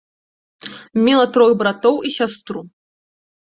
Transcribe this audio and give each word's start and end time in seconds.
Мела 1.07 1.27
трох 1.35 1.51
братоў 1.61 1.95
і 2.09 2.13
сястру. 2.17 2.59